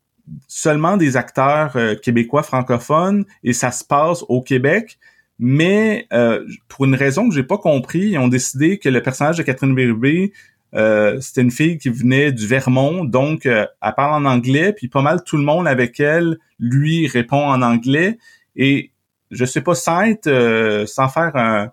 [0.46, 4.98] seulement des acteurs euh, québécois francophones et ça se passe au Québec.
[5.38, 9.36] Mais euh, pour une raison que j'ai pas compris, ils ont décidé que le personnage
[9.36, 10.32] de Catherine Bérubé,
[10.74, 15.00] euh, c'était une fille qui venait du Vermont, donc elle parle en anglais, puis pas
[15.00, 18.18] mal tout le monde avec elle lui répond en anglais.
[18.56, 18.90] Et
[19.30, 21.70] je sais pas, sans être, euh, sans faire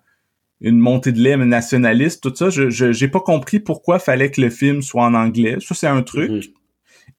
[0.62, 4.50] une montée de lait nationaliste, tout ça, je j'ai pas compris pourquoi fallait que le
[4.50, 5.58] film soit en anglais.
[5.60, 6.32] Ça, c'est un truc.
[6.32, 6.42] Mhm.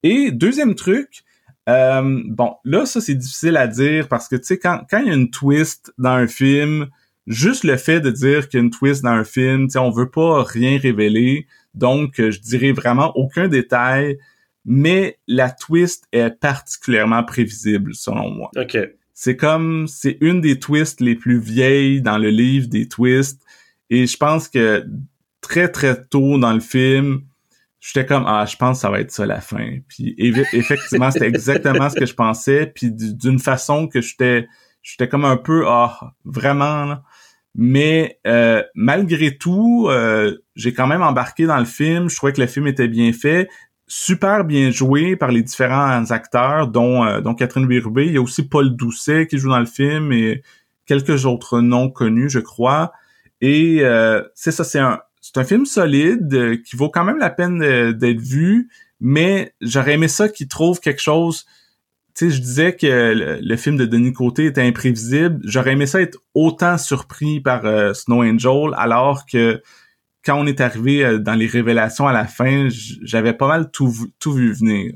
[0.03, 1.23] Et deuxième truc,
[1.67, 5.07] euh, bon, là, ça, c'est difficile à dire parce que, tu sais, quand, quand il
[5.07, 6.87] y a une twist dans un film,
[7.25, 9.79] juste le fait de dire qu'il y a une twist dans un film, tu sais,
[9.79, 11.47] on veut pas rien révéler.
[11.73, 14.17] Donc, je dirais vraiment aucun détail,
[14.65, 18.51] mais la twist est particulièrement prévisible, selon moi.
[18.57, 18.77] OK
[19.19, 23.41] c'est comme c'est une des twists les plus vieilles dans le livre des twists
[23.89, 24.85] et je pense que
[25.41, 27.23] très très tôt dans le film
[27.79, 29.77] j'étais comme ah je pense que ça va être ça la fin.
[29.87, 32.71] Puis effectivement c'était exactement ce que je pensais.
[32.73, 34.47] Puis d'une façon que j'étais
[34.81, 36.97] j'étais comme un peu ah vraiment
[37.55, 42.09] mais euh, malgré tout euh, j'ai quand même embarqué dans le film.
[42.09, 43.49] Je trouvais que le film était bien fait.
[43.87, 48.05] Super bien joué par les différents acteurs, dont, euh, dont Catherine Bérubé.
[48.05, 50.43] Il y a aussi Paul Doucet qui joue dans le film et
[50.85, 52.91] quelques autres noms connus, je crois.
[53.39, 54.99] Et euh, c'est ça, c'est un,
[55.33, 57.59] c'est un film solide euh, qui vaut quand même la peine
[57.93, 61.45] d'être vu, mais j'aurais aimé ça qu'il trouve quelque chose.
[62.15, 65.39] Tu sais, je disais que le, film de Denis Côté était imprévisible.
[65.43, 67.61] J'aurais aimé ça être autant surpris par
[67.95, 69.61] Snow Angel, alors que
[70.27, 73.93] quand on est arrivé euh, dans les révélations à la fin, j'avais pas mal tout,
[74.19, 74.93] tout vu venir.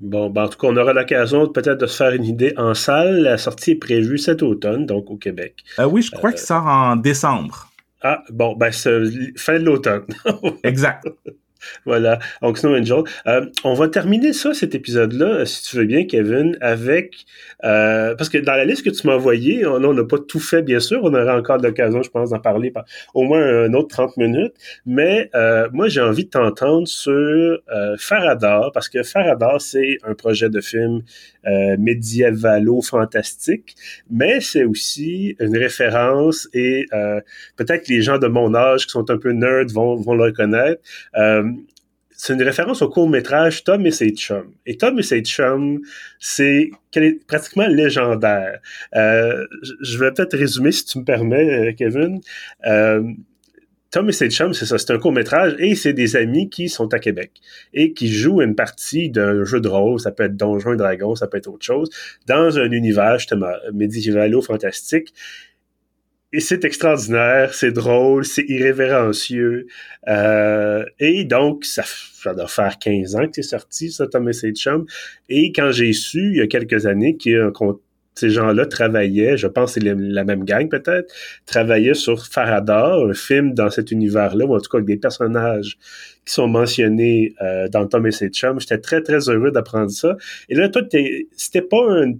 [0.00, 2.74] Bon, ben, en tout cas, on aura l'occasion peut-être de se faire une idée en
[2.74, 3.22] salle.
[3.22, 5.64] La sortie est prévue cet automne, donc au Québec.
[5.78, 7.71] Euh, oui, je crois qu'il sort en décembre.
[8.02, 9.00] Ah, bon, ben, c'est
[9.36, 10.06] fin de l'automne.
[10.64, 11.06] exact.
[11.86, 13.02] Voilà, donc Snow Angel.
[13.26, 17.24] Euh, on va terminer ça, cet épisode-là, si tu veux bien, Kevin, avec...
[17.64, 20.62] Euh, parce que dans la liste que tu m'as envoyée, on n'a pas tout fait,
[20.62, 21.00] bien sûr.
[21.02, 24.54] On aura encore l'occasion, je pense, d'en parler par au moins un autre 30 minutes.
[24.86, 30.14] Mais euh, moi, j'ai envie de t'entendre sur euh, Faradar, parce que Faradar, c'est un
[30.14, 31.02] projet de film
[31.46, 33.74] euh, médiévalo-fantastique,
[34.10, 37.20] mais c'est aussi une référence et euh,
[37.56, 40.80] peut-être les gens de mon âge qui sont un peu nerds vont, vont le reconnaître.
[41.16, 41.42] Euh,
[42.22, 44.52] c'est une référence au court-métrage Tom et ses chums.
[44.64, 45.80] Et Tom et ses chums,
[46.20, 46.70] c'est
[47.26, 48.60] pratiquement légendaire.
[48.94, 49.44] Euh,
[49.80, 52.20] je vais peut-être résumer, si tu me permets, euh, Kevin.
[52.64, 53.02] Euh,
[53.90, 56.94] Tom et ses chums, c'est ça, c'est un court-métrage et c'est des amis qui sont
[56.94, 57.32] à Québec
[57.74, 61.16] et qui jouent une partie d'un jeu de rôle, ça peut être Donjons et Dragons,
[61.16, 61.90] ça peut être autre chose,
[62.28, 65.12] dans un univers justement médiévalo-fantastique
[66.32, 69.66] et c'est extraordinaire, c'est drôle, c'est irrévérencieux.
[70.08, 74.32] Euh, et donc, ça, ça, doit faire 15 ans que c'est sorti, ça, Tom et
[74.32, 74.52] ses.
[75.28, 77.52] Et quand j'ai su, il y a quelques années, que
[78.14, 81.12] ces gens-là travaillaient, je pense que c'est la même gang peut-être,
[81.44, 85.78] travaillaient sur Faradar, un film dans cet univers-là, ou en tout cas avec des personnages
[86.24, 88.30] qui sont mentionnés euh, dans Tom et ses.
[88.32, 90.16] J'étais très, très heureux d'apprendre ça.
[90.48, 90.82] Et là, toi,
[91.36, 92.12] c'était pas un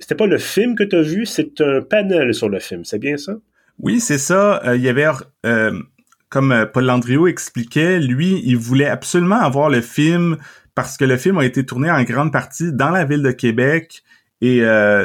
[0.00, 2.98] c'était pas le film que tu as vu, c'est un panel sur le film, c'est
[2.98, 3.34] bien ça?
[3.78, 4.62] Oui, c'est ça.
[4.64, 5.06] Euh, il y avait,
[5.44, 5.80] euh,
[6.28, 10.38] comme euh, Paul Landriot expliquait, lui, il voulait absolument avoir le film
[10.74, 14.02] parce que le film a été tourné en grande partie dans la ville de Québec
[14.42, 14.62] et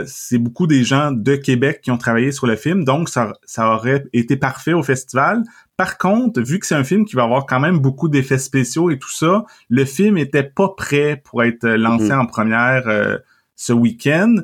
[0.08, 3.70] c'est beaucoup des gens de Québec qui ont travaillé sur le film, donc ça, ça
[3.70, 5.44] aurait été parfait au festival.
[5.78, 8.92] Par contre, vu que c'est un film qui va avoir quand même beaucoup d'effets spéciaux
[8.92, 12.20] et tout ça, le film était pas prêt pour être lancé mm-hmm.
[12.20, 13.20] en première
[13.56, 14.36] ce week-end.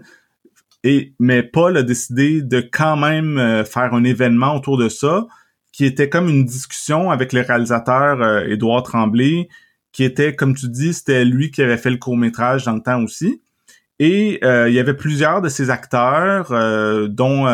[1.19, 5.25] Mais Paul a décidé de quand même euh, faire un événement autour de ça,
[5.71, 9.47] qui était comme une discussion avec le réalisateur euh, Édouard Tremblay,
[9.91, 12.81] qui était, comme tu dis, c'était lui qui avait fait le court métrage dans le
[12.81, 13.41] temps aussi.
[13.99, 16.49] Et euh, il y avait plusieurs de ces acteurs,
[17.09, 17.45] dont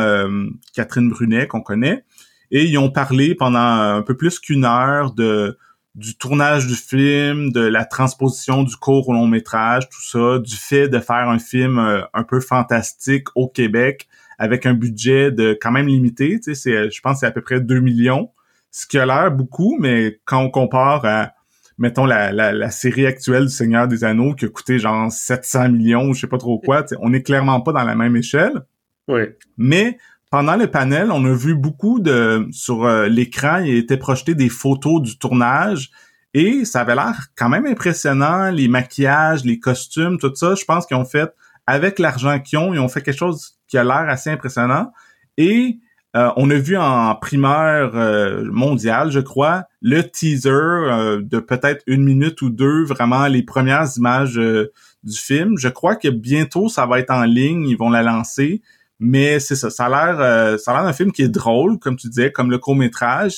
[0.73, 2.03] Catherine Brunet qu'on connaît,
[2.51, 5.57] et ils ont parlé pendant un peu plus qu'une heure de
[5.95, 10.55] du tournage du film, de la transposition du court au long métrage, tout ça, du
[10.55, 14.07] fait de faire un film euh, un peu fantastique au Québec
[14.39, 17.41] avec un budget de quand même limité, tu sais, c'est, je pense c'est à peu
[17.41, 18.31] près 2 millions,
[18.71, 21.33] ce qui a l'air beaucoup, mais quand on compare à,
[21.77, 26.11] mettons, la, la, série actuelle du Seigneur des Anneaux qui a coûté genre 700 millions,
[26.13, 28.63] je sais pas trop quoi, on est clairement pas dans la même échelle.
[29.07, 29.21] Oui.
[29.57, 29.97] Mais
[30.33, 34.49] pendant le panel, on a vu beaucoup de sur euh, l'écran, il était projeté des
[34.49, 35.91] photos du tournage
[36.33, 40.55] et ça avait l'air quand même impressionnant, les maquillages, les costumes, tout ça.
[40.55, 41.31] Je pense qu'ils ont fait
[41.67, 44.91] avec l'argent qu'ils ont, ils ont fait quelque chose qui a l'air assez impressionnant.
[45.37, 45.77] Et
[46.15, 52.03] euh, on a vu en primeur euh, mondiale, je crois, le teaser de peut-être une
[52.03, 55.59] minute ou deux, vraiment les premières images du film.
[55.59, 58.63] Je crois que bientôt ça va être en ligne, ils vont la lancer.
[59.05, 61.77] Mais c'est ça, ça a l'air euh, ça a l'air d'un film qui est drôle,
[61.77, 63.35] comme tu disais, comme le court-métrage,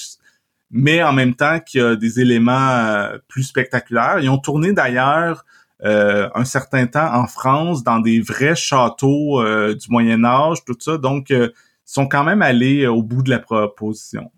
[0.70, 4.20] mais en même temps qui a des éléments euh, plus spectaculaires.
[4.22, 5.44] Ils ont tourné d'ailleurs
[5.84, 11.00] euh, un certain temps en France dans des vrais châteaux du Moyen Âge, tout ça.
[11.00, 11.52] Donc, ils
[11.84, 14.32] sont quand même allés au bout de la proposition.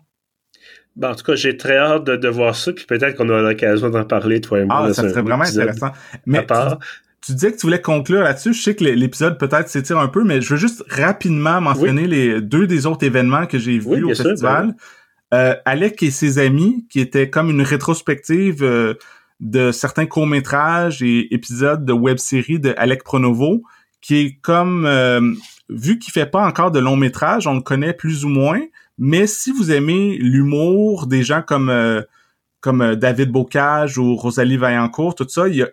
[0.96, 3.90] Ben, en tout cas, j'ai très hâte de, voir ça, puis peut-être qu'on aura l'occasion
[3.90, 4.86] d'en parler, toi et moi.
[4.86, 5.90] Ah, ça serait vraiment intéressant.
[6.24, 6.44] Mais
[7.24, 8.52] tu disais que tu voulais conclure là-dessus.
[8.54, 12.40] Je sais que l'épisode peut-être s'étire un peu, mais je veux juste rapidement mentionner les
[12.40, 14.68] deux des autres événements que j'ai vus au festival.
[14.68, 14.74] Ben
[15.34, 18.94] euh, Alec et ses amis, qui était comme une rétrospective euh,
[19.40, 23.62] de certains courts-métrages et épisodes de web-série de Alec Pronovo,
[24.00, 25.20] qui est comme euh,
[25.68, 28.62] vu qu'il fait pas encore de long métrage, on le connaît plus ou moins,
[28.96, 31.72] mais si vous aimez l'humour des gens comme
[32.60, 35.68] comme David Bocage ou Rosalie Vaillancourt, tout ça, il y a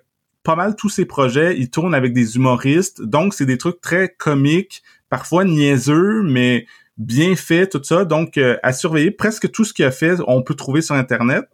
[0.45, 4.08] pas mal tous ses projets, il tourne avec des humoristes, donc c'est des trucs très
[4.10, 8.05] comiques, parfois niaiseux, mais bien fait, tout ça.
[8.05, 9.12] Donc, euh, à surveiller.
[9.12, 11.47] Presque tout ce qu'il a fait, on peut trouver sur Internet.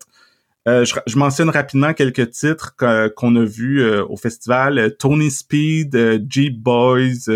[0.67, 4.95] Euh, je, mentionne rapidement quelques titres qu'on a vus euh, au festival.
[4.99, 7.31] Tony Speed, Jeep Boys,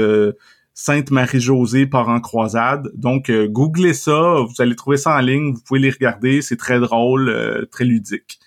[0.73, 2.91] Sainte Marie-Josée part en croisade.
[2.93, 6.79] Donc, googlez ça, vous allez trouver ça en ligne, vous pouvez les regarder, c'est très
[6.79, 8.39] drôle, très ludique.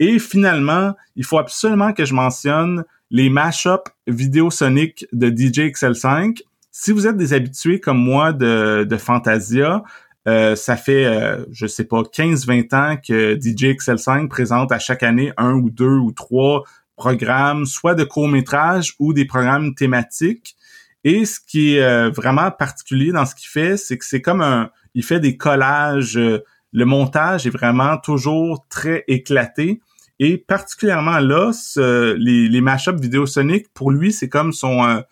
[0.00, 6.42] Et finalement, il faut absolument que je mentionne les mashups vidéo soniques de DJ XL5.
[6.70, 9.84] Si vous êtes des habitués comme moi de, de Fantasia,
[10.26, 15.02] euh, ça fait, euh, je sais pas, 15-20 ans que DJ XL5 présente à chaque
[15.02, 16.64] année un ou deux ou trois
[16.96, 20.56] programmes, soit de courts-métrages ou des programmes thématiques.
[21.04, 24.70] Et ce qui est vraiment particulier dans ce qu'il fait, c'est que c'est comme un...
[24.94, 26.18] Il fait des collages.
[26.74, 29.80] Le montage est vraiment toujours très éclaté.
[30.18, 35.02] Et particulièrement là, les, les mashups vidéosoniques, pour lui, c'est comme son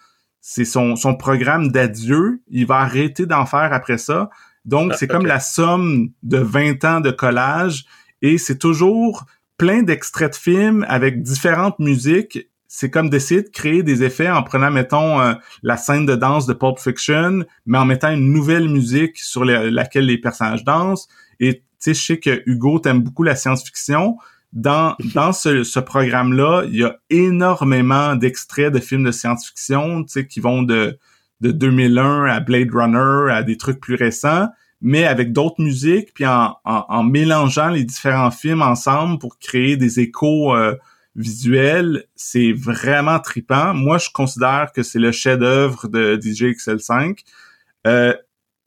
[0.43, 2.43] c'est son, son programme d'adieu.
[2.51, 4.29] Il va arrêter d'en faire après ça.
[4.65, 7.85] Donc, ah, c'est comme la somme de 20 ans de collage
[8.21, 9.25] et c'est toujours
[9.57, 12.49] plein d'extraits de films avec différentes musiques.
[12.69, 16.47] C'est comme d'essayer de créer des effets en prenant, mettons, euh, la scène de danse
[16.47, 21.07] de Pulp Fiction, mais en mettant une nouvelle musique sur laquelle les personnages dansent.
[21.43, 24.17] Et tu sais, je sais que Hugo t'aime beaucoup la science-fiction
[24.53, 30.13] dans, dans ce, ce programme-là, il y a énormément d'extraits de films de science-fiction, tu
[30.13, 30.99] sais, qui vont de,
[31.41, 34.49] de 2001 à Blade Runner, à des trucs plus récents,
[34.81, 40.01] mais avec d'autres musiques, puis en, en, mélangeant les différents films ensemble pour créer des
[40.01, 40.75] échos euh,
[41.15, 43.75] visuels, c'est vraiment tripant.
[43.75, 47.19] Moi, je considère que c'est le chef-d'œuvre de DJ XL5.
[47.87, 48.15] Euh,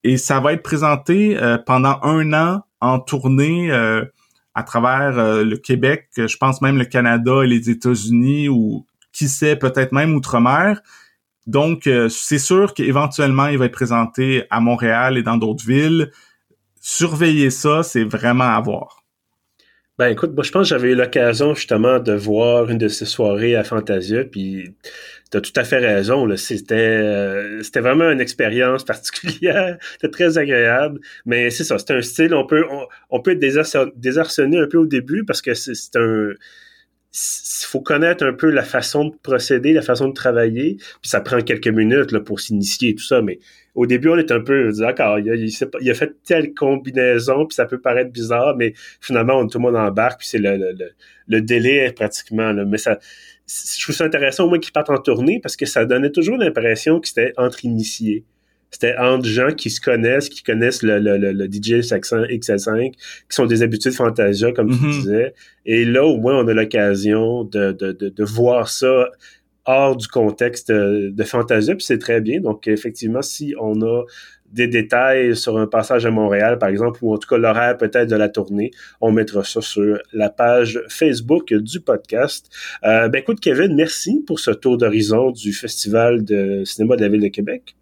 [0.05, 4.05] et ça va être présenté euh, pendant un an en tournée euh,
[4.53, 9.27] à travers euh, le Québec, je pense même le Canada et les États-Unis ou qui
[9.27, 10.81] sait peut-être même outre-mer.
[11.47, 16.11] Donc c'est sûr qu'éventuellement il va être présenté à Montréal et dans d'autres villes.
[16.81, 19.04] Surveiller ça, c'est vraiment à voir.
[19.97, 23.05] Ben écoute, moi je pense que j'avais eu l'occasion justement de voir une de ces
[23.05, 24.75] soirées à Fantasia, puis
[25.31, 26.35] t'as tout à fait raison.
[26.35, 30.99] C'était euh, c'était vraiment une expérience particulière, c'était très agréable.
[31.25, 32.33] Mais c'est ça, c'est un style.
[32.33, 32.65] On peut
[33.09, 36.33] on, peut être désarçonné un peu au début parce que c'est un
[37.13, 41.21] il faut connaître un peu la façon de procéder, la façon de travailler, puis ça
[41.21, 43.39] prend quelques minutes là, pour s'initier et tout ça, mais
[43.75, 47.65] au début, on est un peu d'accord, il, il, a fait telle combinaison, puis ça
[47.65, 50.91] peut paraître bizarre, mais finalement, on, tout le monde embarque, puis c'est le, le,
[51.27, 52.53] le, délai pratiquement.
[52.53, 52.97] Là, mais ça,
[53.47, 56.37] je trouve ça intéressant au moins qu'ils partent en tournée parce que ça donnait toujours
[56.37, 58.23] l'impression que c'était entre initiés.
[58.71, 63.45] C'était entre gens qui se connaissent, qui connaissent le, le, le, DJ XL5, qui sont
[63.45, 64.91] des habitudes Fantasia, comme tu mm-hmm.
[64.91, 65.33] disais.
[65.65, 69.09] Et là, au moins, on a l'occasion de, de, de, de, voir ça
[69.65, 72.39] hors du contexte de, de Fantasia, puis c'est très bien.
[72.41, 74.03] Donc, effectivement, si on a
[74.51, 78.09] des détails sur un passage à Montréal, par exemple, ou en tout cas l'horaire peut-être
[78.09, 82.49] de la tournée, on mettra ça sur la page Facebook du podcast.
[82.83, 87.09] Euh, ben écoute, Kevin, merci pour ce tour d'horizon du Festival de cinéma de la
[87.09, 87.75] Ville de Québec.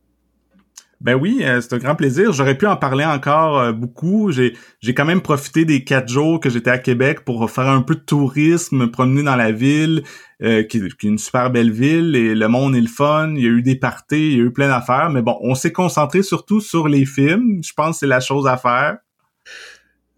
[1.03, 2.31] Ben oui, euh, c'est un grand plaisir.
[2.31, 4.31] J'aurais pu en parler encore euh, beaucoup.
[4.31, 7.81] J'ai j'ai quand même profité des quatre jours que j'étais à Québec pour faire un
[7.81, 10.03] peu de tourisme, me promener dans la ville,
[10.41, 13.33] euh, qui, qui, est une super belle ville et le monde est le fun.
[13.35, 15.09] Il y a eu des parties, il y a eu plein d'affaires.
[15.09, 17.61] Mais bon, on s'est concentré surtout sur les films.
[17.61, 18.97] Je pense que c'est la chose à faire.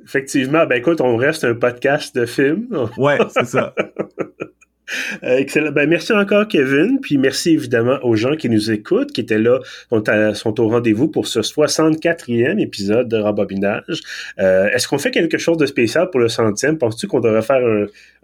[0.03, 2.67] Effectivement, ben écoute, on reste un podcast de films.
[2.95, 3.73] Ouais, c'est ça.
[5.23, 5.71] Euh, excellent.
[5.71, 6.99] Ben, merci encore, Kevin.
[7.01, 11.07] Puis merci évidemment aux gens qui nous écoutent, qui étaient là, sont, sont au rendez-vous
[11.07, 14.01] pour ce 64e épisode de Rembobinage.
[14.39, 16.77] Euh, Est-ce qu'on fait quelque chose de spécial pour le centième?
[16.77, 17.61] Penses-tu qu'on devrait faire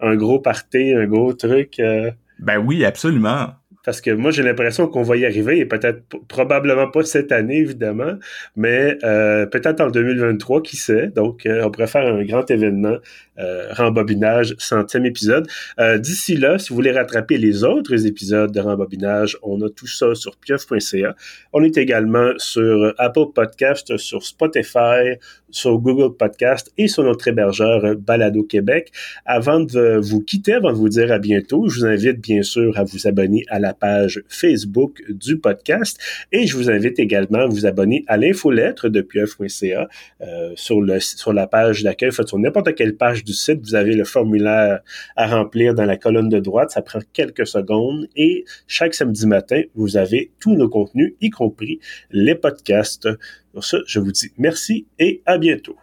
[0.00, 1.78] un, gros party, un gros truc?
[1.80, 2.10] Euh?
[2.38, 3.50] Ben oui, absolument.
[3.84, 7.58] Parce que moi, j'ai l'impression qu'on va y arriver, et peut-être probablement pas cette année,
[7.58, 8.14] évidemment,
[8.56, 11.08] mais euh, peut-être en 2023, qui sait?
[11.08, 12.96] Donc, euh, on pourrait faire un grand événement,
[13.38, 15.48] euh, rembobinage, centième épisode.
[15.80, 19.86] Euh, d'ici là, si vous voulez rattraper les autres épisodes de rembobinage, on a tout
[19.86, 21.16] ça sur pieuf.ca.
[21.52, 25.18] On est également sur Apple Podcast, sur Spotify,
[25.50, 28.92] sur Google Podcast et sur notre hébergeur Balado Québec.
[29.26, 32.78] Avant de vous quitter, avant de vous dire à bientôt, je vous invite bien sûr
[32.78, 35.98] à vous abonner à la page Facebook du podcast
[36.32, 39.88] et je vous invite également à vous abonner à l'infolettre de pieuf.ca
[40.20, 42.10] euh, sur, le, sur la page d'accueil.
[42.12, 44.80] Sur n'importe quelle page du site, vous avez le formulaire
[45.16, 46.70] à remplir dans la colonne de droite.
[46.70, 51.80] Ça prend quelques secondes et chaque samedi matin, vous avez tous nos contenus, y compris
[52.10, 53.08] les podcasts.
[53.52, 55.76] Pour ça, je vous dis merci et à bientôt.